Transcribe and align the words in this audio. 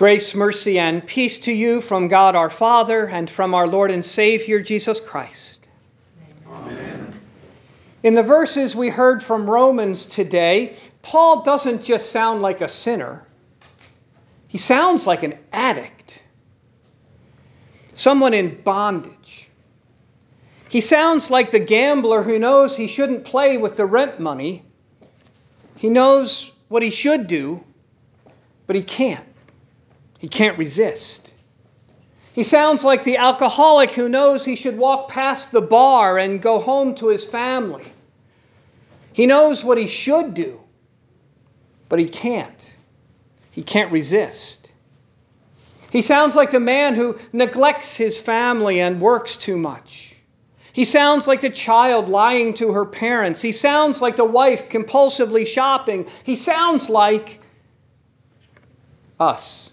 Grace, 0.00 0.34
mercy, 0.34 0.78
and 0.78 1.06
peace 1.06 1.36
to 1.40 1.52
you 1.52 1.82
from 1.82 2.08
God 2.08 2.34
our 2.34 2.48
Father 2.48 3.06
and 3.06 3.28
from 3.28 3.52
our 3.52 3.68
Lord 3.68 3.90
and 3.90 4.02
Savior 4.02 4.58
Jesus 4.62 4.98
Christ. 4.98 5.68
Amen. 6.50 7.20
In 8.02 8.14
the 8.14 8.22
verses 8.22 8.74
we 8.74 8.88
heard 8.88 9.22
from 9.22 9.44
Romans 9.44 10.06
today, 10.06 10.74
Paul 11.02 11.42
doesn't 11.42 11.84
just 11.84 12.10
sound 12.10 12.40
like 12.40 12.62
a 12.62 12.68
sinner, 12.68 13.26
he 14.48 14.56
sounds 14.56 15.06
like 15.06 15.22
an 15.22 15.38
addict, 15.52 16.22
someone 17.92 18.32
in 18.32 18.58
bondage. 18.62 19.50
He 20.70 20.80
sounds 20.80 21.28
like 21.28 21.50
the 21.50 21.58
gambler 21.58 22.22
who 22.22 22.38
knows 22.38 22.74
he 22.74 22.86
shouldn't 22.86 23.26
play 23.26 23.58
with 23.58 23.76
the 23.76 23.84
rent 23.84 24.18
money. 24.18 24.64
He 25.76 25.90
knows 25.90 26.50
what 26.68 26.82
he 26.82 26.88
should 26.88 27.26
do, 27.26 27.62
but 28.66 28.76
he 28.76 28.82
can't. 28.82 29.26
He 30.20 30.28
can't 30.28 30.58
resist. 30.58 31.32
He 32.34 32.42
sounds 32.42 32.84
like 32.84 33.04
the 33.04 33.16
alcoholic 33.16 33.92
who 33.92 34.06
knows 34.06 34.44
he 34.44 34.54
should 34.54 34.76
walk 34.76 35.08
past 35.08 35.50
the 35.50 35.62
bar 35.62 36.18
and 36.18 36.42
go 36.42 36.58
home 36.58 36.94
to 36.96 37.08
his 37.08 37.24
family. 37.24 37.84
He 39.14 39.26
knows 39.26 39.64
what 39.64 39.78
he 39.78 39.86
should 39.86 40.34
do, 40.34 40.60
but 41.88 41.98
he 41.98 42.06
can't. 42.06 42.70
He 43.50 43.62
can't 43.62 43.90
resist. 43.90 44.70
He 45.90 46.02
sounds 46.02 46.36
like 46.36 46.50
the 46.50 46.60
man 46.60 46.96
who 46.96 47.18
neglects 47.32 47.96
his 47.96 48.18
family 48.18 48.78
and 48.78 49.00
works 49.00 49.36
too 49.36 49.56
much. 49.56 50.14
He 50.74 50.84
sounds 50.84 51.26
like 51.26 51.40
the 51.40 51.48
child 51.48 52.10
lying 52.10 52.52
to 52.54 52.72
her 52.72 52.84
parents. 52.84 53.40
He 53.40 53.52
sounds 53.52 54.02
like 54.02 54.16
the 54.16 54.24
wife 54.26 54.68
compulsively 54.68 55.46
shopping. 55.46 56.08
He 56.24 56.36
sounds 56.36 56.90
like 56.90 57.40
us. 59.18 59.72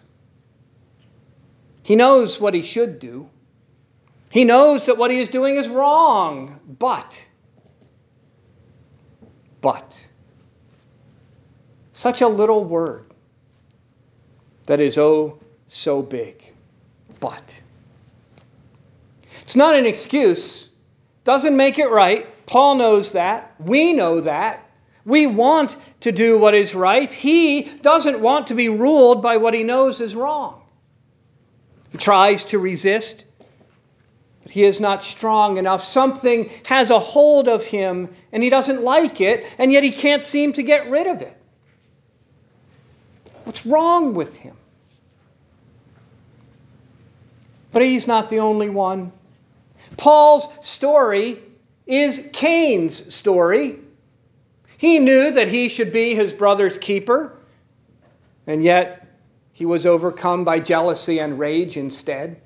He 1.88 1.96
knows 1.96 2.38
what 2.38 2.53
he 2.53 2.64
should 2.64 3.00
do. 3.00 3.30
He 4.30 4.44
knows 4.44 4.88
that 4.88 4.98
what 4.98 5.09
he 5.09 5.22
is 5.22 5.30
doing 5.30 5.56
is 5.56 5.70
wrong, 5.70 6.59
but, 6.67 7.25
but, 9.61 9.98
such 11.94 12.20
a 12.20 12.28
little 12.28 12.66
word 12.66 13.06
that 14.66 14.81
is 14.81 14.98
oh 14.98 15.39
so 15.70 16.02
big. 16.02 16.53
But. 17.22 17.58
It's 19.44 19.56
not 19.56 19.73
an 19.73 19.86
excuse, 19.86 20.67
doesn't 21.23 21.56
make 21.56 21.80
it 21.80 21.88
right. 21.88 22.28
Paul 22.48 22.76
knows 22.76 23.14
that. 23.14 23.56
We 23.61 23.94
know 23.94 24.20
that. 24.20 24.70
We 25.06 25.26
want 25.26 25.78
to 26.02 26.11
do 26.11 26.38
what 26.38 26.54
is 26.54 26.76
right. 26.76 27.14
He 27.14 27.61
doesn't 27.61 28.20
want 28.20 28.48
to 28.48 28.56
be 28.56 28.67
ruled 28.67 29.22
by 29.22 29.38
what 29.38 29.54
he 29.54 29.64
knows 29.64 30.02
is 30.02 30.16
wrong. 30.16 30.56
He 31.91 31.97
tries 31.97 32.45
to 32.45 32.59
resist, 32.59 33.25
but 34.43 34.52
he 34.52 34.63
is 34.63 34.80
not 34.80 35.03
strong 35.03 35.57
enough. 35.57 35.83
Something 35.83 36.49
has 36.63 36.89
a 36.89 36.99
hold 36.99 37.47
of 37.47 37.66
him, 37.66 38.09
and 38.31 38.43
he 38.43 38.49
doesn't 38.49 38.83
like 38.83 39.21
it, 39.21 39.45
and 39.57 39.71
yet 39.71 39.83
he 39.83 39.91
can't 39.91 40.23
seem 40.23 40.53
to 40.53 40.63
get 40.63 40.89
rid 40.89 41.08
of 41.08 41.21
it. 41.21 41.35
What's 43.45 43.65
wrong 43.65 44.13
with 44.13 44.35
him? 44.38 44.55
But 47.71 47.81
he's 47.81 48.08
not 48.08 48.30
the 48.30 48.39
only 48.39 48.69
one. 48.69 49.11
Paul's 49.95 50.47
story 50.61 51.39
is 51.85 52.30
Cain's 52.33 53.13
story. 53.13 53.80
He 54.77 54.99
knew 54.99 55.31
that 55.31 55.47
he 55.47 55.69
should 55.69 55.91
be 55.91 56.13
his 56.13 56.33
brother's 56.33 56.77
keeper, 56.77 57.38
and 58.45 58.63
yet 58.63 59.06
he 59.58 59.66
was 59.66 59.88
overcome 59.88 60.44
by 60.44 60.59
jealousy 60.59 61.19
and 61.19 61.39
rage 61.39 61.77
instead. 61.77 62.39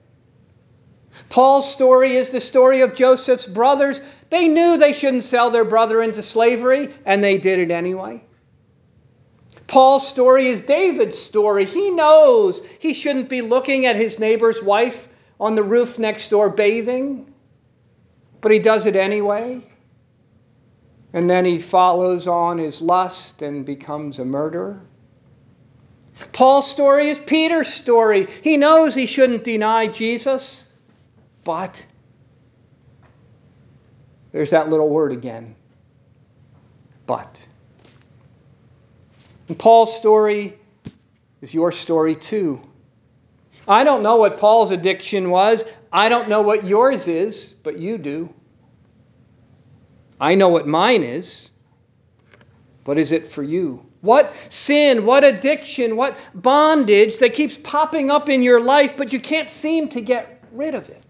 Paul's 1.28 1.70
story 1.70 2.16
is 2.16 2.30
the 2.30 2.40
story 2.40 2.84
of 2.84 2.96
Joseph's 2.96 3.46
brothers. 3.46 4.00
They 4.30 4.48
knew 4.48 4.78
they 4.78 4.94
shouldn't 4.94 5.26
sell 5.26 5.50
their 5.50 5.66
brother 5.66 6.02
into 6.02 6.24
slavery, 6.24 6.88
and 7.06 7.22
they 7.22 7.38
did 7.38 7.60
it 7.60 7.70
anyway. 7.70 8.24
Paul's 9.68 10.08
story 10.08 10.48
is 10.48 10.62
David's 10.62 11.20
story. 11.20 11.66
He 11.66 11.92
knows 11.92 12.62
he 12.80 12.94
shouldn't 12.94 13.28
be 13.28 13.42
looking 13.42 13.86
at 13.86 13.98
his 13.98 14.18
neighbor's 14.18 14.64
wife 14.64 15.10
on 15.38 15.56
the 15.56 15.64
roof 15.64 16.00
next 16.00 16.30
door 16.30 16.50
bathing, 16.50 17.34
but 18.40 18.54
he 18.54 18.60
does 18.60 18.86
it 18.86 18.96
anyway. 18.96 19.60
And 21.12 21.30
then 21.30 21.44
he 21.44 21.60
follows 21.60 22.26
on 22.26 22.58
his 22.58 22.82
lust 22.82 23.42
and 23.42 23.66
becomes 23.66 24.18
a 24.18 24.24
murderer. 24.24 24.82
Paul's 26.32 26.70
story 26.70 27.10
is 27.10 27.20
Peter's 27.20 27.72
story. 27.74 28.28
He 28.44 28.58
knows 28.58 28.94
he 28.94 29.06
shouldn't 29.06 29.44
deny 29.44 29.88
Jesus, 29.88 30.68
but 31.44 31.86
there's 34.32 34.52
that 34.52 34.70
little 34.70 34.90
word 34.90 35.12
again. 35.12 35.56
But. 37.06 37.40
And 39.48 39.58
Paul's 39.60 39.96
story 39.96 40.58
is 41.42 41.54
your 41.54 41.72
story 41.72 42.16
too. 42.16 42.62
I 43.68 43.84
don't 43.84 44.02
know 44.02 44.16
what 44.16 44.38
Paul's 44.38 44.72
addiction 44.72 45.30
was. 45.30 45.64
I 45.92 46.10
don't 46.10 46.30
know 46.30 46.42
what 46.42 46.66
yours 46.66 47.08
is, 47.08 47.46
but 47.64 47.78
you 47.78 47.98
do. 47.98 48.34
I 50.20 50.36
know 50.36 50.50
what 50.50 50.68
mine 50.68 51.04
is. 51.04 51.50
but 52.84 52.98
is 52.98 53.12
it 53.12 53.32
for 53.32 53.44
you? 53.44 53.86
What 54.02 54.36
sin, 54.50 55.06
what 55.06 55.24
addiction, 55.24 55.96
what 55.96 56.18
bondage 56.34 57.20
that 57.20 57.34
keeps 57.34 57.58
popping 57.58 58.10
up 58.10 58.30
in 58.30 58.42
your 58.42 58.60
life, 58.60 58.98
but 58.98 59.14
you 59.14 59.20
can't 59.20 59.50
seem 59.50 59.90
to 59.90 60.02
get 60.02 60.44
rid 60.52 60.74
of 60.74 60.90
it? 60.90 61.06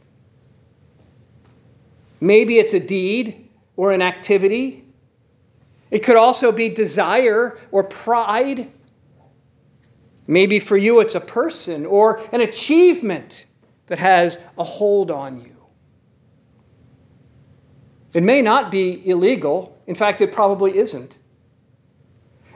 Maybe 2.20 2.60
it's 2.60 2.74
a 2.74 2.80
deed 2.80 3.50
or 3.78 3.92
an 3.94 4.02
activity. 4.02 4.86
It 5.90 6.00
could 6.00 6.18
also 6.18 6.52
be 6.52 6.70
desire 6.70 7.58
or 7.72 7.84
pride. 7.84 8.72
Maybe 10.28 10.60
for 10.60 10.78
you 10.78 11.00
it's 11.00 11.16
a 11.16 11.22
person 11.22 11.86
or 11.86 12.22
an 12.32 12.42
achievement 12.42 13.46
that 13.88 14.00
has 14.00 14.38
a 14.58 14.64
hold 14.64 15.12
on 15.12 15.42
you. 15.42 15.56
It 18.14 18.24
may 18.24 18.42
not 18.42 18.70
be 18.70 19.10
illegal. 19.10 19.78
In 19.88 19.96
fact, 19.96 20.22
it 20.22 20.32
probably 20.32 20.78
isn't. 20.78 21.18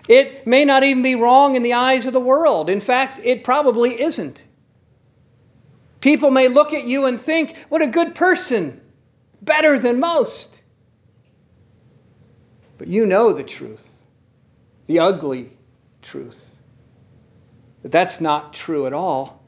It 0.07 0.45
may 0.45 0.65
not 0.65 0.83
even 0.83 1.03
be 1.03 1.15
wrong 1.15 1.55
in 1.55 1.63
the 1.63 1.73
eyes 1.73 2.05
of 2.05 2.13
the 2.13 2.19
world. 2.19 2.69
In 2.69 2.81
fact, 2.81 3.19
it 3.23 3.43
probably 3.43 4.01
isn't. 4.01 4.43
People 5.99 6.29
may 6.29 6.47
look 6.47 6.73
at 6.73 6.83
you 6.83 7.05
and 7.05 7.19
think, 7.19 7.55
what 7.69 7.81
a 7.81 7.87
good 7.87 8.13
person, 8.13 8.79
better 9.41 9.79
than 9.79 9.99
most. 9.99 10.61
But 12.77 12.87
you 12.87 13.05
know 13.05 13.33
the 13.33 13.43
truth, 13.43 14.03
the 14.85 14.99
ugly 14.99 15.51
truth. 16.01 16.55
But 17.81 17.91
that's 17.91 18.21
not 18.21 18.53
true 18.53 18.85
at 18.85 18.93
all. 18.93 19.41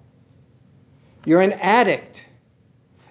You're 1.25 1.41
an 1.41 1.53
addict. 1.53 2.25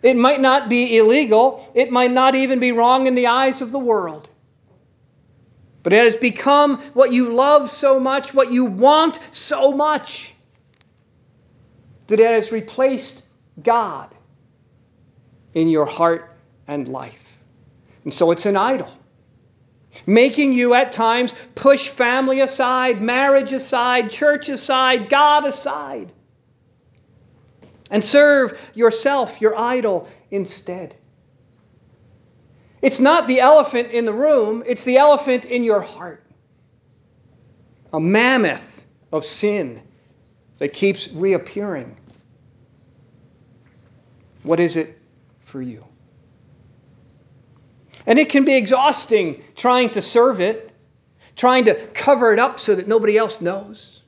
It 0.03 0.17
might 0.17 0.41
not 0.41 0.69
be 0.69 0.97
illegal, 0.97 1.71
it 1.75 1.91
might 1.91 2.11
not 2.11 2.35
even 2.35 2.59
be 2.59 2.73
wrong 2.73 3.07
in 3.07 3.15
the 3.15 3.29
eyes 3.29 3.61
of 3.61 3.73
the 3.73 3.79
world. 3.79 4.29
But 5.87 5.93
it 5.93 6.03
has 6.03 6.17
become 6.17 6.79
what 6.95 7.13
you 7.13 7.33
love 7.33 7.71
so 7.71 8.01
much, 8.01 8.35
what 8.35 8.51
you 8.51 8.65
want 8.65 9.21
so 9.31 9.71
much, 9.71 10.35
that 12.09 12.19
it 12.19 12.29
has 12.29 12.51
replaced 12.51 13.23
God 13.63 14.13
in 15.55 15.69
your 15.69 15.87
heart 15.87 16.37
and 16.67 16.89
life. 16.89 17.39
And 18.03 18.13
so 18.13 18.33
it's 18.33 18.47
an 18.47 18.57
idol, 18.57 18.89
making 20.07 20.55
you 20.55 20.75
at 20.75 20.91
times 20.91 21.33
push 21.55 21.89
family 21.89 22.41
aside, 22.41 23.01
marriage 23.01 23.53
aside, 23.53 24.11
church 24.11 24.49
aside, 24.49 25.09
God 25.09 25.47
aside, 25.47 26.13
and 27.93 28.05
serve 28.05 28.61
yourself, 28.75 29.41
your 29.41 29.57
idol, 29.57 30.09
instead. 30.33 30.97
It's 32.83 33.01
not 33.01 33.27
the 33.27 33.41
elephant 33.41 33.91
in 33.91 34.05
the 34.05 34.13
room, 34.13 34.63
it's 34.67 34.85
the 34.85 34.99
elephant 34.99 35.45
in 35.45 35.65
your 35.65 35.81
heart. 35.81 36.23
A 37.93 38.01
mammoth 38.01 38.85
of 39.13 39.25
sin 39.25 39.83
that 40.59 40.73
keeps 40.73 41.09
reappearing. 41.09 41.97
What 44.43 44.61
is 44.61 44.77
it 44.77 44.99
for 45.41 45.61
you? 45.61 45.85
And 48.07 48.19
it 48.19 48.29
can 48.29 48.45
be 48.45 48.55
exhausting 48.55 49.43
trying 49.57 49.91
to 49.91 50.03
serve 50.03 50.41
it, 50.41 50.71
trying 51.35 51.65
to 51.65 51.75
cover 51.89 52.33
it 52.33 52.39
up 52.39 52.61
so 52.61 52.75
that 52.75 52.87
nobody 52.87 53.19
else 53.19 53.41
knows, 53.41 54.03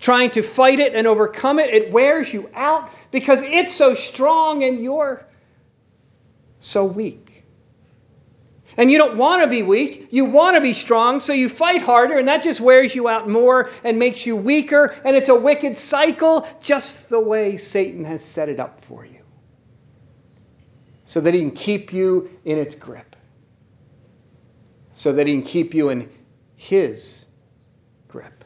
trying 0.00 0.30
to 0.32 0.42
fight 0.42 0.78
it 0.78 0.94
and 0.94 1.06
overcome 1.06 1.58
it. 1.58 1.72
It 1.72 1.90
wears 1.90 2.32
you 2.32 2.50
out 2.54 2.90
because 3.10 3.40
it's 3.42 3.74
so 3.74 3.94
strong 3.94 4.62
and 4.62 4.82
you're 4.82 5.26
so 6.60 6.84
weak. 6.84 7.27
And 8.78 8.92
you 8.92 8.96
don't 8.96 9.18
want 9.18 9.42
to 9.42 9.48
be 9.48 9.64
weak. 9.64 10.06
You 10.12 10.24
want 10.24 10.54
to 10.54 10.60
be 10.60 10.72
strong, 10.72 11.18
so 11.18 11.32
you 11.32 11.48
fight 11.48 11.82
harder, 11.82 12.16
and 12.16 12.28
that 12.28 12.42
just 12.42 12.60
wears 12.60 12.94
you 12.94 13.08
out 13.08 13.28
more 13.28 13.68
and 13.82 13.98
makes 13.98 14.24
you 14.24 14.36
weaker. 14.36 14.94
And 15.04 15.16
it's 15.16 15.28
a 15.28 15.34
wicked 15.34 15.76
cycle, 15.76 16.46
just 16.62 17.08
the 17.08 17.18
way 17.18 17.56
Satan 17.56 18.04
has 18.04 18.24
set 18.24 18.48
it 18.48 18.60
up 18.60 18.84
for 18.84 19.04
you. 19.04 19.18
So 21.06 21.20
that 21.20 21.34
he 21.34 21.40
can 21.40 21.50
keep 21.50 21.92
you 21.92 22.30
in 22.44 22.56
its 22.56 22.76
grip, 22.76 23.16
so 24.92 25.10
that 25.12 25.26
he 25.26 25.32
can 25.32 25.42
keep 25.42 25.74
you 25.74 25.88
in 25.88 26.08
his 26.54 27.26
grip. 28.06 28.44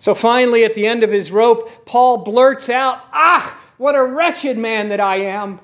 So 0.00 0.14
finally, 0.14 0.64
at 0.64 0.74
the 0.74 0.88
end 0.88 1.04
of 1.04 1.12
his 1.12 1.30
rope, 1.30 1.86
Paul 1.86 2.18
blurts 2.18 2.68
out, 2.68 2.98
Ah, 3.12 3.56
what 3.76 3.94
a 3.94 4.02
wretched 4.02 4.58
man 4.58 4.88
that 4.88 4.98
I 4.98 5.16
am! 5.26 5.60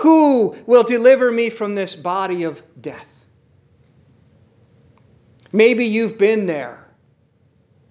Who 0.00 0.56
will 0.64 0.82
deliver 0.82 1.30
me 1.30 1.50
from 1.50 1.74
this 1.74 1.94
body 1.94 2.44
of 2.44 2.62
death? 2.80 3.26
Maybe 5.52 5.84
you've 5.84 6.16
been 6.16 6.46
there 6.46 6.88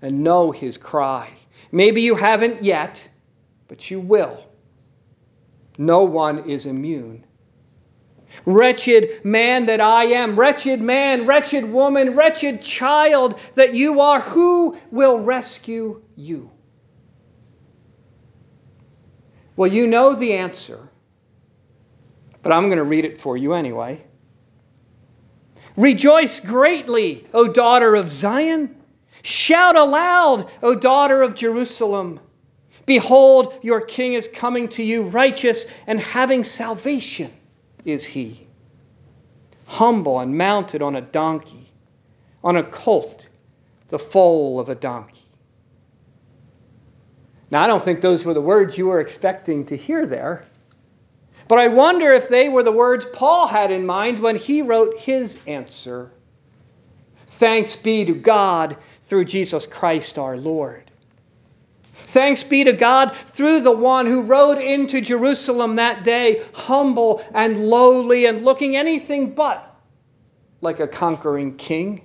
and 0.02 0.24
know 0.24 0.50
his 0.50 0.76
cry. 0.76 1.30
Maybe 1.72 2.02
you 2.02 2.16
haven't 2.16 2.64
yet, 2.64 3.08
but 3.68 3.92
you 3.92 4.00
will. 4.00 4.44
No 5.78 6.02
one 6.02 6.50
is 6.50 6.66
immune. 6.66 7.26
Wretched 8.44 9.24
man 9.24 9.68
that 9.68 9.80
I 9.80 10.06
am, 10.06 10.36
wretched 10.36 10.82
man, 10.82 11.28
wretched 11.28 11.64
woman, 11.64 12.16
wretched 12.16 12.60
child 12.60 13.40
that 13.54 13.76
you 13.76 14.02
are, 14.02 14.20
who 14.20 14.76
will 14.90 15.20
rescue 15.20 16.02
you? 16.16 16.50
Well, 19.56 19.72
you 19.72 19.86
know 19.86 20.16
the 20.16 20.34
answer 20.34 20.90
but 22.42 22.52
I'm 22.52 22.66
going 22.68 22.78
to 22.78 22.84
read 22.84 23.06
it 23.06 23.20
for 23.20 23.38
you 23.38 23.54
anyway. 23.54 24.04
Rejoice 25.76 26.40
greatly, 26.40 27.26
O 27.34 27.48
daughter 27.48 27.96
of 27.96 28.12
Zion. 28.12 28.76
Shout 29.22 29.76
aloud, 29.76 30.50
O 30.62 30.76
daughter 30.76 31.22
of 31.22 31.36
Jerusalem. 31.36 32.20
Behold, 32.86 33.60
your 33.62 33.82
king 33.82 34.14
is 34.14 34.28
coming 34.28 34.68
to 34.70 34.84
you, 34.84 35.04
righteous 35.04 35.68
and 35.86 36.00
having 36.00 36.44
salvation 36.44 37.32
is 37.86 38.04
he. 38.04 38.48
Humble 39.66 40.20
and 40.20 40.38
mounted 40.38 40.82
on 40.82 40.96
a 40.96 41.02
donkey, 41.02 41.68
on 42.44 42.58
a 42.58 42.64
colt, 42.64 43.30
the 43.90 44.00
foal 44.00 44.60
of 44.60 44.70
a 44.70 44.76
donkey. 44.76 45.22
Now, 47.52 47.62
I 47.64 47.68
don't 47.68 47.84
think 47.84 48.02
those 48.02 48.26
were 48.26 48.34
the 48.34 48.42
words 48.42 48.78
you 48.78 48.88
were 48.88 49.00
expecting 49.00 49.66
to 49.68 49.78
hear 49.78 50.06
there. 50.06 50.46
But 51.50 51.58
I 51.58 51.68
wonder 51.68 52.14
if 52.14 52.30
they 52.30 52.48
were 52.48 52.62
the 52.62 52.72
words 52.72 53.08
Paul 53.12 53.48
had 53.48 53.72
in 53.72 53.84
mind 53.84 54.20
when 54.20 54.36
he 54.36 54.62
wrote 54.62 55.00
his 55.00 55.36
answer 55.48 56.12
Thanks 57.26 57.76
be 57.76 58.06
to 58.06 58.14
God 58.14 58.78
through 59.08 59.26
Jesus 59.26 59.66
Christ 59.66 60.20
our 60.20 60.38
Lord. 60.38 60.92
Thanks 61.94 62.44
be 62.44 62.64
to 62.66 62.74
God 62.74 63.16
through 63.16 63.62
the 63.62 63.72
one 63.72 64.06
who 64.06 64.22
rode 64.22 64.60
into 64.60 65.02
Jerusalem 65.02 65.78
that 65.78 66.04
day, 66.04 66.44
humble 66.54 67.24
and 67.34 67.68
lowly 67.68 68.28
and 68.28 68.46
looking 68.46 68.76
anything 68.76 69.34
but 69.34 69.76
like 70.62 70.80
a 70.80 70.88
conquering 70.88 71.56
king. 71.56 72.02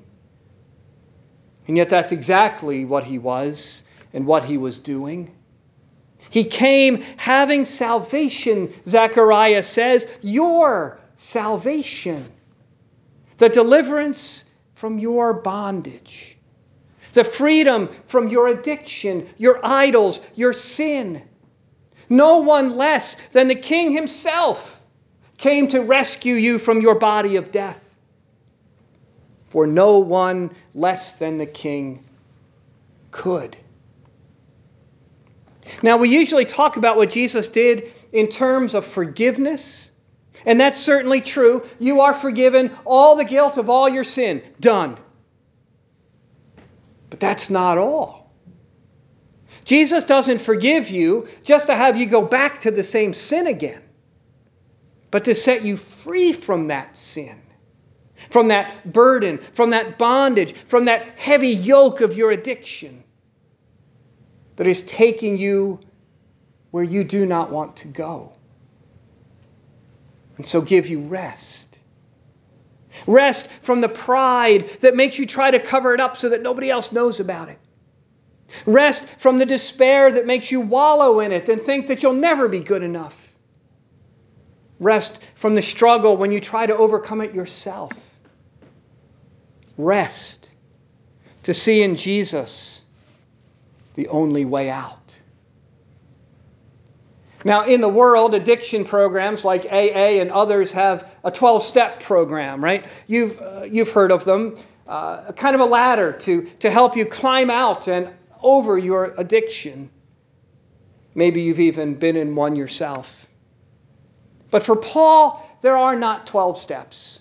And 1.68 1.76
yet, 1.76 1.90
that's 1.90 2.12
exactly 2.12 2.86
what 2.86 3.04
he 3.04 3.18
was 3.18 3.82
and 4.14 4.26
what 4.26 4.44
he 4.44 4.56
was 4.56 4.78
doing. 4.78 5.34
He 6.34 6.42
came 6.42 7.00
having 7.16 7.64
salvation, 7.64 8.72
Zechariah 8.88 9.62
says, 9.62 10.04
your 10.20 10.98
salvation, 11.16 12.28
the 13.38 13.48
deliverance 13.48 14.42
from 14.74 14.98
your 14.98 15.32
bondage, 15.32 16.36
the 17.12 17.22
freedom 17.22 17.88
from 18.08 18.30
your 18.30 18.48
addiction, 18.48 19.28
your 19.38 19.60
idols, 19.62 20.20
your 20.34 20.52
sin. 20.52 21.22
No 22.08 22.38
one 22.38 22.76
less 22.76 23.16
than 23.30 23.46
the 23.46 23.54
King 23.54 23.92
himself 23.92 24.82
came 25.38 25.68
to 25.68 25.82
rescue 25.82 26.34
you 26.34 26.58
from 26.58 26.80
your 26.80 26.96
body 26.96 27.36
of 27.36 27.52
death. 27.52 27.80
For 29.50 29.68
no 29.68 29.98
one 29.98 30.50
less 30.74 31.12
than 31.12 31.38
the 31.38 31.46
King 31.46 32.02
could. 33.12 33.56
Now, 35.82 35.96
we 35.96 36.08
usually 36.08 36.44
talk 36.44 36.76
about 36.76 36.96
what 36.96 37.10
Jesus 37.10 37.48
did 37.48 37.92
in 38.12 38.28
terms 38.28 38.74
of 38.74 38.84
forgiveness, 38.84 39.90
and 40.44 40.60
that's 40.60 40.78
certainly 40.78 41.20
true. 41.20 41.64
You 41.78 42.02
are 42.02 42.14
forgiven 42.14 42.70
all 42.84 43.16
the 43.16 43.24
guilt 43.24 43.58
of 43.58 43.70
all 43.70 43.88
your 43.88 44.04
sin. 44.04 44.42
Done. 44.60 44.98
But 47.10 47.20
that's 47.20 47.48
not 47.48 47.78
all. 47.78 48.32
Jesus 49.64 50.04
doesn't 50.04 50.40
forgive 50.40 50.90
you 50.90 51.28
just 51.42 51.68
to 51.68 51.74
have 51.74 51.96
you 51.96 52.06
go 52.06 52.22
back 52.22 52.60
to 52.62 52.70
the 52.70 52.82
same 52.82 53.14
sin 53.14 53.46
again, 53.46 53.80
but 55.10 55.24
to 55.24 55.34
set 55.34 55.64
you 55.64 55.78
free 55.78 56.34
from 56.34 56.68
that 56.68 56.96
sin, 56.98 57.40
from 58.30 58.48
that 58.48 58.92
burden, 58.92 59.38
from 59.38 59.70
that 59.70 59.96
bondage, 59.96 60.54
from 60.68 60.86
that 60.86 61.18
heavy 61.18 61.48
yoke 61.48 62.02
of 62.02 62.14
your 62.14 62.30
addiction 62.30 63.04
that 64.56 64.66
is 64.66 64.82
taking 64.82 65.36
you 65.36 65.80
where 66.70 66.84
you 66.84 67.04
do 67.04 67.26
not 67.26 67.50
want 67.50 67.76
to 67.76 67.88
go. 67.88 68.32
And 70.36 70.46
so 70.46 70.60
give 70.60 70.88
you 70.88 71.00
rest. 71.00 71.78
Rest 73.06 73.48
from 73.62 73.80
the 73.80 73.88
pride 73.88 74.68
that 74.80 74.96
makes 74.96 75.18
you 75.18 75.26
try 75.26 75.50
to 75.50 75.58
cover 75.58 75.94
it 75.94 76.00
up 76.00 76.16
so 76.16 76.28
that 76.30 76.42
nobody 76.42 76.70
else 76.70 76.92
knows 76.92 77.20
about 77.20 77.48
it. 77.48 77.58
Rest 78.66 79.04
from 79.18 79.38
the 79.38 79.46
despair 79.46 80.12
that 80.12 80.26
makes 80.26 80.50
you 80.50 80.60
wallow 80.60 81.20
in 81.20 81.32
it 81.32 81.48
and 81.48 81.60
think 81.60 81.88
that 81.88 82.02
you'll 82.02 82.12
never 82.12 82.48
be 82.48 82.60
good 82.60 82.82
enough. 82.82 83.32
Rest 84.78 85.20
from 85.34 85.54
the 85.54 85.62
struggle 85.62 86.16
when 86.16 86.30
you 86.30 86.40
try 86.40 86.66
to 86.66 86.76
overcome 86.76 87.20
it 87.20 87.34
yourself. 87.34 87.92
Rest 89.76 90.50
to 91.44 91.54
see 91.54 91.82
in 91.82 91.96
Jesus 91.96 92.82
the 93.94 94.08
only 94.08 94.44
way 94.44 94.70
out. 94.70 95.16
Now, 97.44 97.66
in 97.66 97.80
the 97.80 97.88
world, 97.88 98.34
addiction 98.34 98.84
programs 98.84 99.44
like 99.44 99.66
AA 99.66 100.20
and 100.20 100.30
others 100.30 100.72
have 100.72 101.12
a 101.24 101.30
12 101.30 101.62
step 101.62 102.02
program, 102.02 102.64
right? 102.64 102.86
You've, 103.06 103.40
uh, 103.40 103.64
you've 103.64 103.90
heard 103.90 104.10
of 104.10 104.24
them. 104.24 104.56
Uh, 104.86 105.32
kind 105.32 105.54
of 105.54 105.60
a 105.60 105.64
ladder 105.64 106.12
to, 106.12 106.42
to 106.60 106.70
help 106.70 106.96
you 106.96 107.06
climb 107.06 107.50
out 107.50 107.88
and 107.88 108.10
over 108.42 108.78
your 108.78 109.14
addiction. 109.16 109.90
Maybe 111.14 111.42
you've 111.42 111.60
even 111.60 111.94
been 111.94 112.16
in 112.16 112.34
one 112.34 112.56
yourself. 112.56 113.26
But 114.50 114.62
for 114.62 114.76
Paul, 114.76 115.46
there 115.62 115.76
are 115.76 115.96
not 115.96 116.26
12 116.26 116.58
steps, 116.58 117.20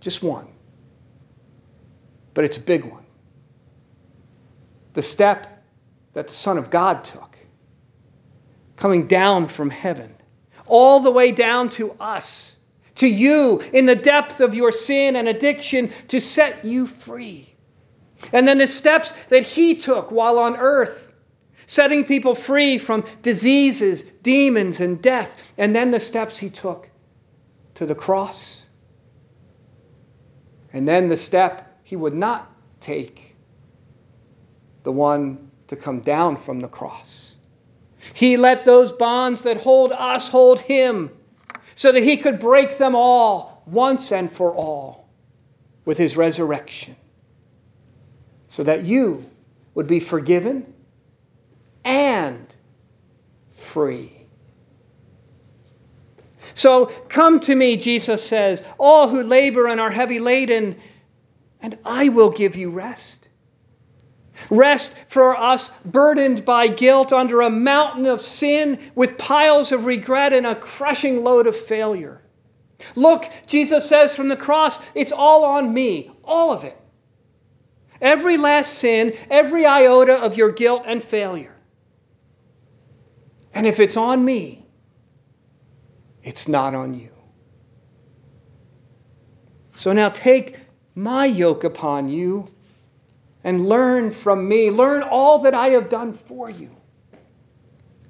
just 0.00 0.22
one. 0.22 0.46
But 2.34 2.44
it's 2.44 2.56
a 2.56 2.60
big 2.60 2.84
one 2.84 3.01
the 4.94 5.02
step 5.02 5.64
that 6.12 6.28
the 6.28 6.34
Son 6.34 6.58
of 6.58 6.70
God 6.70 7.04
took, 7.04 7.36
coming 8.76 9.06
down 9.06 9.48
from 9.48 9.70
heaven, 9.70 10.14
all 10.66 11.00
the 11.00 11.10
way 11.10 11.32
down 11.32 11.68
to 11.70 11.92
us, 11.92 12.56
to 12.96 13.06
you 13.06 13.60
in 13.72 13.86
the 13.86 13.94
depth 13.94 14.40
of 14.40 14.54
your 14.54 14.72
sin 14.72 15.16
and 15.16 15.28
addiction 15.28 15.90
to 16.08 16.20
set 16.20 16.64
you 16.64 16.86
free. 16.86 17.48
And 18.32 18.46
then 18.46 18.58
the 18.58 18.66
steps 18.66 19.12
that 19.30 19.42
he 19.42 19.76
took 19.76 20.10
while 20.10 20.38
on 20.38 20.56
earth, 20.56 21.12
setting 21.66 22.04
people 22.04 22.34
free 22.34 22.78
from 22.78 23.04
diseases, 23.22 24.02
demons, 24.22 24.80
and 24.80 25.00
death. 25.00 25.34
And 25.56 25.74
then 25.74 25.90
the 25.90 26.00
steps 26.00 26.38
he 26.38 26.50
took 26.50 26.88
to 27.74 27.86
the 27.86 27.94
cross. 27.94 28.62
And 30.72 30.86
then 30.86 31.08
the 31.08 31.16
step 31.16 31.80
he 31.82 31.96
would 31.96 32.14
not 32.14 32.50
take 32.80 33.31
the 34.82 34.92
one 34.92 35.50
to 35.68 35.76
come 35.76 36.00
down 36.00 36.36
from 36.36 36.60
the 36.60 36.68
cross. 36.68 37.36
He 38.14 38.36
let 38.36 38.64
those 38.64 38.92
bonds 38.92 39.42
that 39.44 39.58
hold 39.58 39.92
us 39.92 40.28
hold 40.28 40.60
him 40.60 41.10
so 41.74 41.92
that 41.92 42.02
he 42.02 42.16
could 42.16 42.38
break 42.38 42.78
them 42.78 42.94
all 42.94 43.62
once 43.66 44.12
and 44.12 44.30
for 44.30 44.52
all 44.52 45.08
with 45.84 45.98
his 45.98 46.16
resurrection, 46.16 46.96
so 48.48 48.62
that 48.62 48.84
you 48.84 49.28
would 49.74 49.86
be 49.86 50.00
forgiven 50.00 50.72
and 51.84 52.54
free. 53.52 54.12
So 56.54 56.86
come 57.08 57.40
to 57.40 57.54
me, 57.54 57.76
Jesus 57.76 58.22
says, 58.22 58.62
all 58.78 59.08
who 59.08 59.22
labor 59.22 59.66
and 59.66 59.80
are 59.80 59.90
heavy 59.90 60.18
laden, 60.18 60.76
and 61.60 61.78
I 61.84 62.10
will 62.10 62.30
give 62.30 62.56
you 62.56 62.70
rest. 62.70 63.21
Rest 64.52 64.92
for 65.08 65.34
us 65.34 65.70
burdened 65.82 66.44
by 66.44 66.68
guilt 66.68 67.10
under 67.10 67.40
a 67.40 67.48
mountain 67.48 68.04
of 68.04 68.20
sin 68.20 68.78
with 68.94 69.16
piles 69.16 69.72
of 69.72 69.86
regret 69.86 70.34
and 70.34 70.46
a 70.46 70.54
crushing 70.54 71.24
load 71.24 71.46
of 71.46 71.56
failure. 71.56 72.20
Look, 72.94 73.30
Jesus 73.46 73.88
says 73.88 74.14
from 74.14 74.28
the 74.28 74.36
cross, 74.36 74.78
it's 74.94 75.10
all 75.10 75.44
on 75.44 75.72
me, 75.72 76.10
all 76.22 76.52
of 76.52 76.64
it. 76.64 76.76
Every 77.98 78.36
last 78.36 78.74
sin, 78.74 79.14
every 79.30 79.64
iota 79.64 80.16
of 80.16 80.36
your 80.36 80.52
guilt 80.52 80.82
and 80.84 81.02
failure. 81.02 81.56
And 83.54 83.66
if 83.66 83.80
it's 83.80 83.96
on 83.96 84.22
me, 84.22 84.66
it's 86.22 86.46
not 86.46 86.74
on 86.74 86.92
you. 86.92 87.08
So 89.76 89.94
now 89.94 90.10
take 90.10 90.58
my 90.94 91.24
yoke 91.24 91.64
upon 91.64 92.10
you 92.10 92.48
and 93.44 93.68
learn 93.68 94.10
from 94.10 94.48
me. 94.48 94.70
Learn 94.70 95.02
all 95.02 95.40
that 95.40 95.54
I 95.54 95.70
have 95.70 95.88
done 95.88 96.12
for 96.12 96.48
you. 96.48 96.70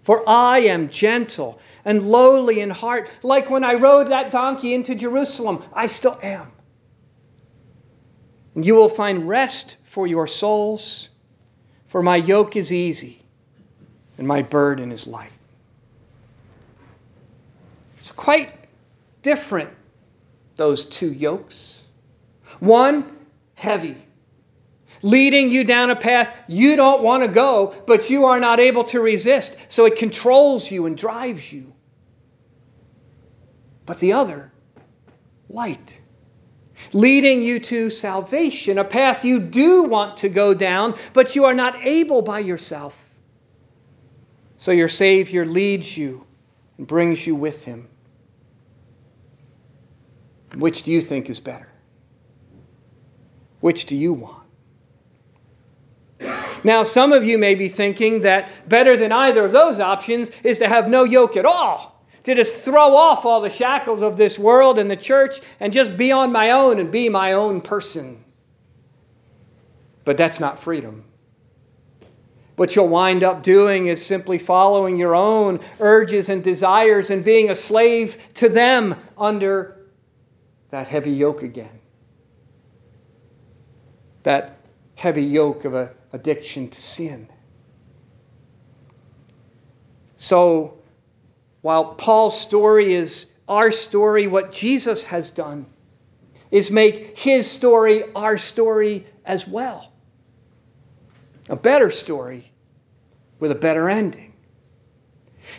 For 0.03 0.29
I 0.29 0.61
am 0.61 0.89
gentle 0.89 1.61
and 1.85 2.09
lowly 2.09 2.61
in 2.61 2.71
heart, 2.71 3.09
like 3.23 3.51
when 3.51 3.65
I 3.65 3.75
rode 3.75 4.09
that 4.09 4.31
donkey 4.31 4.75
into 4.75 4.95
Jerusalem. 4.95 5.63
I 5.73 5.87
still 5.87 6.19
am. 6.23 6.51
And 8.55 8.67
you 8.67 8.75
will 8.75 8.89
find 8.89 9.29
rest 9.29 9.77
for 9.85 10.07
your 10.07 10.27
souls, 10.27 11.09
for 11.87 12.03
my 12.03 12.17
yoke 12.17 12.57
is 12.57 12.73
easy 12.73 13.23
and 14.19 14.27
my 14.27 14.43
burden 14.43 14.93
is 14.93 15.07
light. 15.07 15.33
It's 17.99 18.13
quite 18.13 18.53
different, 19.23 19.71
those 20.57 20.85
two 20.85 21.13
yokes. 21.13 21.83
One, 22.59 23.17
heavy 23.55 23.97
leading 25.03 25.51
you 25.51 25.65
down 25.65 25.91
a 25.91 25.97
path 25.97 26.37
you 26.49 26.77
don't 26.77 27.03
want 27.03 27.23
to 27.23 27.29
go, 27.29 27.75
but 27.87 28.11
you 28.11 28.27
are 28.27 28.41
not 28.41 28.61
able 28.61 28.85
to 28.85 29.01
resist. 29.01 29.57
So 29.69 29.85
it 29.87 29.97
controls 29.97 30.71
you 30.71 30.87
and 30.87 30.97
drives 30.97 31.53
you. 31.53 31.73
But 33.85 33.99
the 33.99 34.13
other, 34.13 34.53
light, 35.49 36.01
leading 36.93 37.43
you 37.43 37.59
to 37.61 37.91
salvation, 37.91 38.79
a 38.79 38.85
path 38.85 39.25
you 39.25 39.41
do 39.41 39.85
want 39.85 40.19
to 40.19 40.29
go 40.29 40.55
down, 40.55 40.95
but 41.13 41.35
you 41.35 41.45
are 41.47 41.55
not 41.55 41.85
able 41.85 42.23
by 42.23 42.39
yourself. 42.39 42.97
So 44.57 44.71
your 44.71 44.89
Savior 44.89 45.45
leads 45.45 45.97
you 45.97 46.25
and 46.79 46.87
brings 46.87 47.27
you 47.27 47.35
with 47.35 47.65
him. 47.65 47.89
Which 50.55 50.83
do 50.83 50.93
you 50.93 51.01
think 51.01 51.29
is 51.31 51.41
better? 51.41 51.69
Which 53.61 53.87
do 53.87 53.97
you 53.97 54.13
want? 54.13 54.43
Now, 56.65 56.85
some 56.85 57.13
of 57.13 57.25
you 57.25 57.39
may 57.39 57.55
be 57.55 57.69
thinking 57.69 58.21
that 58.21 58.49
better 58.69 58.97
than 58.97 59.13
either 59.13 59.45
of 59.45 59.53
those 59.53 59.81
options 59.81 60.31
is 60.45 60.59
to 60.59 60.69
have 60.69 60.89
no 60.89 61.05
yoke 61.05 61.37
at 61.37 61.45
all, 61.45 62.05
to 62.25 62.35
just 62.35 62.59
throw 62.59 62.95
off 62.95 63.25
all 63.25 63.41
the 63.41 63.51
shackles 63.51 64.03
of 64.03 64.17
this 64.17 64.39
world 64.39 64.79
and 64.79 64.91
the 64.91 64.97
church 64.97 65.41
and 65.59 65.73
just 65.73 65.97
be 65.97 66.13
on 66.13 66.31
my 66.31 66.53
own 66.53 66.79
and 66.79 66.93
be 66.93 67.09
my 67.09 67.33
own 67.33 67.61
person. 67.61 68.25
But 70.05 70.17
that's 70.17 70.41
not 70.41 70.59
freedom. 70.59 71.05
What 72.57 72.77
you'll 72.77 72.89
wind 72.89 73.25
up 73.25 73.43
doing 73.43 73.87
is 73.87 74.05
simply 74.05 74.39
following 74.39 74.97
your 74.97 75.15
own 75.17 75.61
urges 75.81 76.29
and 76.29 76.45
desires 76.45 77.11
and 77.11 77.25
being 77.25 77.51
a 77.51 77.55
slave 77.55 78.19
to 78.35 78.49
them 78.49 78.95
under 79.17 79.79
that 80.71 80.87
heavy 80.87 81.13
yoke 81.13 81.43
again. 81.43 81.81
That 84.23 84.59
heavy 84.95 85.25
yoke 85.25 85.65
of 85.65 85.75
a 85.75 85.91
addiction 86.13 86.69
to 86.69 86.81
sin. 86.81 87.29
So, 90.17 90.79
while 91.63 91.95
Paul's 91.95 92.41
story 92.41 92.95
is 92.95 93.27
our 93.49 93.73
story, 93.73 94.27
what 94.27 94.53
Jesus 94.53 95.05
has 95.05 95.31
done 95.31 95.67
is 96.51 96.71
make 96.71 97.19
his 97.19 97.51
story 97.51 98.05
our 98.15 98.39
story 98.39 99.07
as 99.25 99.49
well. 99.49 99.93
A 101.49 101.57
better 101.57 101.91
story 101.91 102.53
with 103.41 103.51
a 103.51 103.57
better 103.57 103.89
ending. 103.89 104.33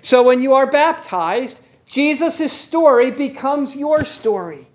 So, 0.01 0.24
when 0.24 0.41
you 0.41 0.53
are 0.53 0.69
baptized, 0.69 1.60
Jesus' 1.86 2.51
story 2.51 3.12
becomes 3.12 3.75
your 3.75 4.05
story. 4.05 4.67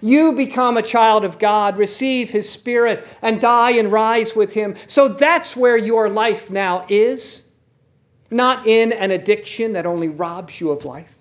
You 0.00 0.32
become 0.32 0.76
a 0.76 0.82
child 0.82 1.24
of 1.24 1.38
God, 1.38 1.78
receive 1.78 2.30
His 2.30 2.48
Spirit, 2.48 3.04
and 3.22 3.40
die 3.40 3.72
and 3.72 3.90
rise 3.90 4.34
with 4.34 4.52
Him. 4.52 4.74
So 4.88 5.08
that's 5.08 5.56
where 5.56 5.76
your 5.76 6.08
life 6.08 6.50
now 6.50 6.86
is, 6.88 7.42
not 8.30 8.66
in 8.66 8.92
an 8.92 9.10
addiction 9.10 9.74
that 9.74 9.86
only 9.86 10.08
robs 10.08 10.60
you 10.60 10.70
of 10.70 10.84
life. 10.84 11.12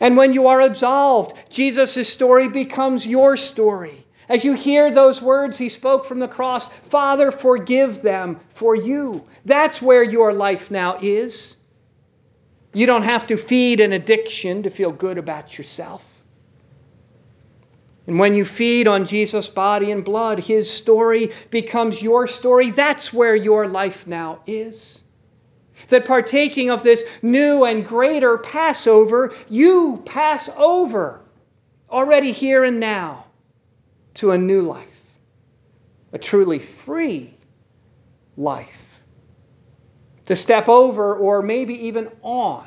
And 0.00 0.16
when 0.16 0.32
you 0.32 0.46
are 0.46 0.60
absolved, 0.60 1.34
Jesus' 1.50 2.08
story 2.08 2.48
becomes 2.48 3.06
your 3.06 3.36
story. 3.36 4.04
As 4.28 4.44
you 4.44 4.52
hear 4.52 4.90
those 4.90 5.22
words 5.22 5.58
he 5.58 5.70
spoke 5.70 6.04
from 6.04 6.18
the 6.18 6.28
cross, 6.28 6.68
Father, 6.68 7.32
forgive 7.32 8.02
them 8.02 8.38
for 8.54 8.76
you. 8.76 9.24
That's 9.44 9.80
where 9.80 10.02
your 10.02 10.32
life 10.32 10.70
now 10.70 10.98
is. 11.00 11.56
You 12.74 12.86
don't 12.86 13.02
have 13.02 13.26
to 13.28 13.36
feed 13.36 13.80
an 13.80 13.92
addiction 13.92 14.62
to 14.64 14.70
feel 14.70 14.92
good 14.92 15.16
about 15.16 15.56
yourself. 15.56 16.07
And 18.08 18.18
when 18.18 18.32
you 18.32 18.46
feed 18.46 18.88
on 18.88 19.04
Jesus' 19.04 19.48
body 19.48 19.90
and 19.90 20.02
blood, 20.02 20.38
his 20.38 20.70
story 20.70 21.30
becomes 21.50 22.02
your 22.02 22.26
story. 22.26 22.70
That's 22.70 23.12
where 23.12 23.36
your 23.36 23.68
life 23.68 24.06
now 24.06 24.40
is. 24.46 25.02
That 25.88 26.06
partaking 26.06 26.70
of 26.70 26.82
this 26.82 27.04
new 27.20 27.66
and 27.66 27.84
greater 27.84 28.38
Passover, 28.38 29.34
you 29.50 30.02
pass 30.06 30.48
over 30.56 31.20
already 31.90 32.32
here 32.32 32.64
and 32.64 32.80
now 32.80 33.26
to 34.14 34.30
a 34.30 34.38
new 34.38 34.62
life, 34.62 34.88
a 36.14 36.18
truly 36.18 36.60
free 36.60 37.34
life. 38.38 39.02
To 40.24 40.34
step 40.34 40.70
over 40.70 41.14
or 41.14 41.42
maybe 41.42 41.74
even 41.88 42.08
on 42.22 42.66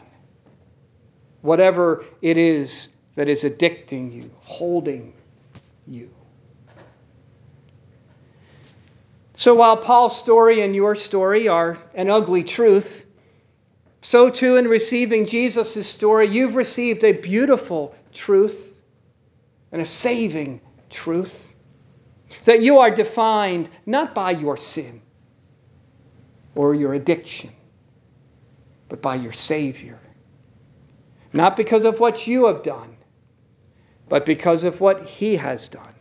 whatever 1.41 2.05
it 2.21 2.37
is 2.37 2.89
that 3.15 3.27
is 3.27 3.43
addicting 3.43 4.13
you, 4.13 4.29
holding 4.41 5.13
you. 5.87 6.09
So 9.35 9.55
while 9.55 9.77
Paul's 9.77 10.17
story 10.17 10.61
and 10.61 10.75
your 10.75 10.93
story 10.93 11.47
are 11.47 11.77
an 11.95 12.09
ugly 12.09 12.43
truth, 12.43 13.05
so 14.01 14.29
too 14.29 14.57
in 14.57 14.67
receiving 14.67 15.25
Jesus' 15.25 15.87
story, 15.87 16.27
you've 16.27 16.55
received 16.55 17.03
a 17.03 17.11
beautiful 17.11 17.95
truth 18.13 18.73
and 19.71 19.81
a 19.81 19.85
saving 19.85 20.61
truth. 20.89 21.47
That 22.45 22.61
you 22.61 22.79
are 22.79 22.91
defined 22.91 23.69
not 23.85 24.15
by 24.15 24.31
your 24.31 24.57
sin 24.57 25.01
or 26.55 26.73
your 26.73 26.93
addiction, 26.93 27.51
but 28.89 29.01
by 29.01 29.15
your 29.15 29.33
Savior. 29.33 29.99
Not 31.33 31.55
because 31.55 31.85
of 31.85 31.99
what 31.99 32.27
you 32.27 32.45
have 32.45 32.63
done, 32.63 32.95
but 34.11 34.25
because 34.25 34.65
of 34.65 34.81
what 34.81 35.07
he 35.07 35.37
has 35.37 35.69
done 35.69 35.95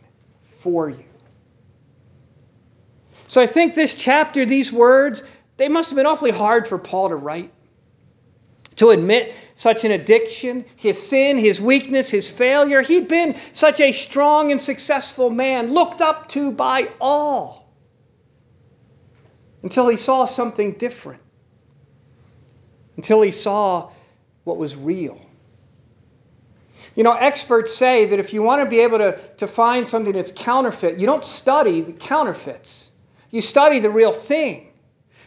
for 0.59 0.89
you. 0.89 1.05
So 3.27 3.41
I 3.41 3.45
think 3.45 3.73
this 3.73 3.93
chapter, 3.93 4.45
these 4.45 4.69
words, 4.69 5.23
they 5.55 5.69
must 5.69 5.91
have 5.91 5.95
been 5.95 6.05
awfully 6.05 6.31
hard 6.31 6.67
for 6.67 6.77
Paul 6.77 7.07
to 7.07 7.15
write. 7.15 7.53
To 8.75 8.89
admit 8.89 9.33
such 9.55 9.85
an 9.85 9.93
addiction, 9.93 10.65
his 10.75 11.01
sin, 11.01 11.37
his 11.37 11.61
weakness, 11.61 12.09
his 12.09 12.29
failure. 12.29 12.81
He'd 12.81 13.07
been 13.07 13.37
such 13.53 13.79
a 13.79 13.93
strong 13.93 14.51
and 14.51 14.59
successful 14.59 15.29
man, 15.29 15.71
looked 15.71 16.01
up 16.01 16.27
to 16.29 16.51
by 16.51 16.89
all, 16.99 17.73
until 19.63 19.87
he 19.87 19.95
saw 19.95 20.25
something 20.25 20.73
different, 20.73 21.21
until 22.97 23.21
he 23.21 23.31
saw 23.31 23.89
what 24.43 24.57
was 24.57 24.75
real. 24.75 25.20
You 26.95 27.03
know, 27.03 27.13
experts 27.13 27.75
say 27.75 28.05
that 28.05 28.19
if 28.19 28.33
you 28.33 28.43
want 28.43 28.61
to 28.61 28.69
be 28.69 28.81
able 28.81 28.97
to, 28.97 29.17
to 29.37 29.47
find 29.47 29.87
something 29.87 30.13
that's 30.13 30.31
counterfeit, 30.31 30.99
you 30.99 31.05
don't 31.05 31.25
study 31.25 31.81
the 31.81 31.93
counterfeits. 31.93 32.91
You 33.29 33.41
study 33.41 33.79
the 33.79 33.89
real 33.89 34.11
thing. 34.11 34.73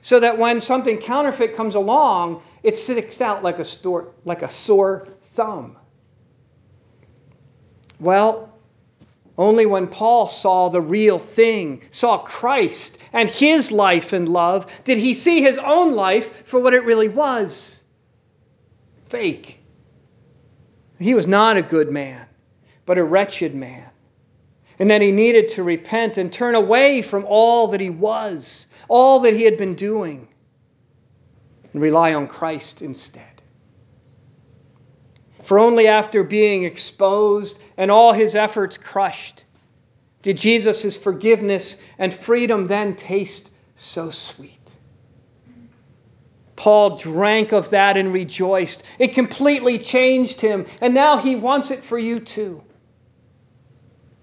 So 0.02 0.20
that 0.20 0.36
when 0.36 0.60
something 0.60 0.98
counterfeit 0.98 1.56
comes 1.56 1.74
along, 1.74 2.42
it 2.62 2.76
sticks 2.76 3.22
out 3.22 3.42
like 3.42 3.58
a, 3.58 3.64
store, 3.64 4.12
like 4.26 4.42
a 4.42 4.48
sore 4.48 5.08
thumb. 5.34 5.78
Well, 7.98 8.52
only 9.38 9.64
when 9.64 9.86
Paul 9.86 10.28
saw 10.28 10.68
the 10.68 10.82
real 10.82 11.18
thing, 11.18 11.82
saw 11.90 12.18
Christ 12.18 12.98
and 13.14 13.30
his 13.30 13.72
life 13.72 14.12
and 14.12 14.28
love, 14.28 14.70
did 14.84 14.98
he 14.98 15.14
see 15.14 15.40
his 15.40 15.56
own 15.56 15.94
life 15.94 16.46
for 16.46 16.60
what 16.60 16.74
it 16.74 16.84
really 16.84 17.08
was 17.08 17.82
fake 19.08 19.63
he 20.98 21.14
was 21.14 21.26
not 21.26 21.56
a 21.56 21.62
good 21.62 21.90
man, 21.90 22.26
but 22.86 22.98
a 22.98 23.04
wretched 23.04 23.54
man. 23.54 23.88
And 24.78 24.90
that 24.90 25.02
he 25.02 25.12
needed 25.12 25.50
to 25.50 25.62
repent 25.62 26.18
and 26.18 26.32
turn 26.32 26.54
away 26.54 27.02
from 27.02 27.24
all 27.26 27.68
that 27.68 27.80
he 27.80 27.90
was, 27.90 28.66
all 28.88 29.20
that 29.20 29.34
he 29.34 29.42
had 29.44 29.56
been 29.56 29.74
doing, 29.74 30.28
and 31.72 31.82
rely 31.82 32.14
on 32.14 32.26
Christ 32.26 32.82
instead. 32.82 33.22
For 35.44 35.58
only 35.58 35.86
after 35.86 36.24
being 36.24 36.64
exposed 36.64 37.58
and 37.76 37.90
all 37.90 38.12
his 38.12 38.34
efforts 38.34 38.78
crushed 38.78 39.44
did 40.22 40.38
Jesus' 40.38 40.96
forgiveness 40.96 41.76
and 41.98 42.12
freedom 42.12 42.66
then 42.66 42.96
taste 42.96 43.50
so 43.76 44.10
sweet. 44.10 44.63
Paul 46.64 46.96
drank 46.96 47.52
of 47.52 47.68
that 47.70 47.98
and 47.98 48.10
rejoiced. 48.10 48.84
It 48.98 49.12
completely 49.12 49.78
changed 49.78 50.40
him, 50.40 50.64
and 50.80 50.94
now 50.94 51.18
he 51.18 51.36
wants 51.36 51.70
it 51.70 51.84
for 51.84 51.98
you 51.98 52.18
too. 52.18 52.62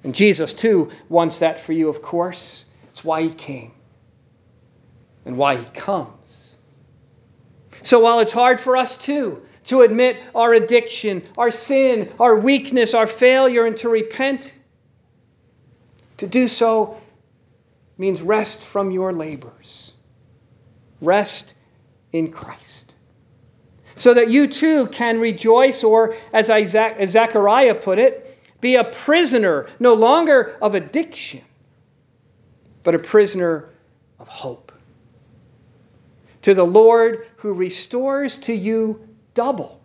And 0.03 0.15
Jesus, 0.15 0.51
too, 0.51 0.89
wants 1.07 1.37
that 1.37 1.59
for 1.59 1.71
you, 1.71 1.87
of 1.87 2.01
course. 2.01 2.65
It's 2.89 3.03
why 3.03 3.21
he 3.21 3.29
came 3.29 3.73
and 5.23 5.37
why 5.37 5.57
he 5.57 5.65
comes. 5.65 6.55
So 7.83 7.99
while 7.99 8.17
it's 8.17 8.31
hard 8.31 8.59
for 8.59 8.75
us, 8.75 8.97
too, 8.97 9.43
to 9.65 9.81
admit 9.83 10.17
our 10.33 10.51
addiction, 10.51 11.21
our 11.37 11.51
sin, 11.51 12.11
our 12.19 12.35
weakness, 12.35 12.95
our 12.95 13.05
failure, 13.05 13.67
and 13.67 13.77
to 13.77 13.87
repent, 13.87 14.51
to 16.17 16.25
do 16.25 16.47
so 16.47 16.99
means 17.99 18.19
rest 18.19 18.63
from 18.63 18.89
your 18.89 19.13
labors. 19.13 19.93
Rest 21.01 21.53
in 22.13 22.31
Christ. 22.31 22.95
So 23.95 24.13
that 24.13 24.29
you 24.29 24.47
too 24.47 24.87
can 24.87 25.19
rejoice, 25.19 25.83
or 25.83 26.15
as 26.33 26.47
Zechariah 26.47 27.75
put 27.75 27.99
it, 27.99 28.39
be 28.61 28.75
a 28.75 28.83
prisoner 28.83 29.67
no 29.79 29.93
longer 29.93 30.57
of 30.61 30.75
addiction, 30.75 31.41
but 32.83 32.95
a 32.95 32.99
prisoner 32.99 33.69
of 34.19 34.27
hope. 34.27 34.71
To 36.43 36.53
the 36.53 36.65
Lord 36.65 37.27
who 37.37 37.53
restores 37.53 38.37
to 38.37 38.53
you 38.53 39.07
double 39.33 39.81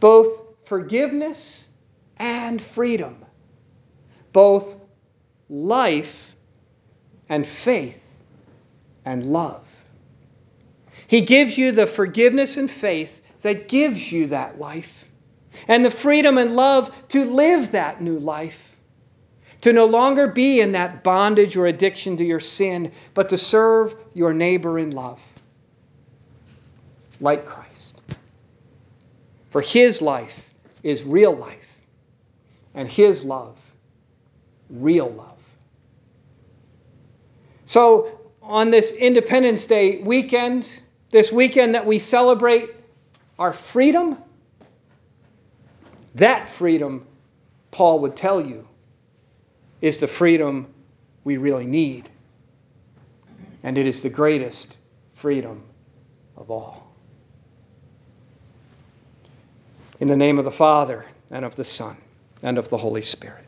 both 0.00 0.42
forgiveness 0.64 1.68
and 2.16 2.60
freedom, 2.60 3.24
both 4.32 4.76
life 5.48 6.34
and 7.28 7.46
faith 7.46 8.02
and 9.04 9.26
love. 9.26 9.63
He 11.14 11.20
gives 11.20 11.56
you 11.56 11.70
the 11.70 11.86
forgiveness 11.86 12.56
and 12.56 12.68
faith 12.68 13.22
that 13.42 13.68
gives 13.68 14.10
you 14.10 14.26
that 14.26 14.58
life, 14.58 15.04
and 15.68 15.84
the 15.84 15.90
freedom 15.90 16.38
and 16.38 16.56
love 16.56 16.90
to 17.10 17.24
live 17.24 17.70
that 17.70 18.02
new 18.02 18.18
life, 18.18 18.74
to 19.60 19.72
no 19.72 19.86
longer 19.86 20.26
be 20.26 20.60
in 20.60 20.72
that 20.72 21.04
bondage 21.04 21.56
or 21.56 21.66
addiction 21.66 22.16
to 22.16 22.24
your 22.24 22.40
sin, 22.40 22.90
but 23.14 23.28
to 23.28 23.36
serve 23.36 23.94
your 24.12 24.34
neighbor 24.34 24.76
in 24.76 24.90
love, 24.90 25.20
like 27.20 27.46
Christ. 27.46 28.00
For 29.50 29.60
his 29.60 30.02
life 30.02 30.52
is 30.82 31.04
real 31.04 31.36
life, 31.36 31.78
and 32.74 32.88
his 32.88 33.22
love, 33.22 33.56
real 34.68 35.10
love. 35.12 35.38
So, 37.66 38.18
on 38.42 38.70
this 38.70 38.90
Independence 38.90 39.64
Day 39.66 40.02
weekend, 40.02 40.80
this 41.14 41.30
weekend 41.30 41.76
that 41.76 41.86
we 41.86 42.00
celebrate 42.00 42.70
our 43.38 43.52
freedom, 43.52 44.18
that 46.16 46.48
freedom, 46.48 47.06
Paul 47.70 48.00
would 48.00 48.16
tell 48.16 48.40
you, 48.40 48.66
is 49.80 49.98
the 49.98 50.08
freedom 50.08 50.66
we 51.22 51.36
really 51.36 51.66
need. 51.66 52.10
And 53.62 53.78
it 53.78 53.86
is 53.86 54.02
the 54.02 54.10
greatest 54.10 54.76
freedom 55.12 55.62
of 56.36 56.50
all. 56.50 56.92
In 60.00 60.08
the 60.08 60.16
name 60.16 60.40
of 60.40 60.44
the 60.44 60.50
Father, 60.50 61.06
and 61.30 61.44
of 61.44 61.54
the 61.54 61.62
Son, 61.62 61.96
and 62.42 62.58
of 62.58 62.70
the 62.70 62.76
Holy 62.76 63.02
Spirit. 63.02 63.44